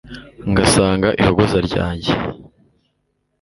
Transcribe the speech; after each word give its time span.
ngasanga 0.49 1.07
ihogoza 1.21 1.57
ryajye 1.67 2.13